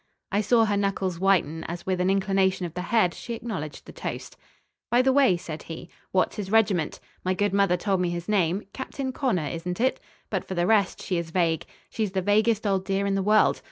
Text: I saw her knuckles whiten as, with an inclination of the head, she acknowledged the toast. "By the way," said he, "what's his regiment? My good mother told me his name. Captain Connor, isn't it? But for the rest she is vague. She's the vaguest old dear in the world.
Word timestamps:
I 0.31 0.41
saw 0.41 0.65
her 0.65 0.75
knuckles 0.77 1.19
whiten 1.19 1.63
as, 1.65 1.85
with 1.85 2.01
an 2.01 2.09
inclination 2.09 2.65
of 2.65 2.73
the 2.73 2.81
head, 2.81 3.13
she 3.13 3.35
acknowledged 3.35 3.85
the 3.85 3.91
toast. 3.91 4.35
"By 4.89 5.03
the 5.03 5.13
way," 5.13 5.37
said 5.37 5.61
he, 5.61 5.89
"what's 6.11 6.37
his 6.37 6.49
regiment? 6.49 6.99
My 7.23 7.35
good 7.35 7.53
mother 7.53 7.77
told 7.77 8.01
me 8.01 8.09
his 8.09 8.27
name. 8.27 8.63
Captain 8.73 9.11
Connor, 9.11 9.45
isn't 9.49 9.79
it? 9.79 9.99
But 10.31 10.43
for 10.43 10.55
the 10.55 10.65
rest 10.65 11.03
she 11.03 11.17
is 11.19 11.29
vague. 11.29 11.67
She's 11.91 12.13
the 12.13 12.23
vaguest 12.23 12.65
old 12.65 12.83
dear 12.83 13.05
in 13.05 13.13
the 13.13 13.21
world. 13.21 13.59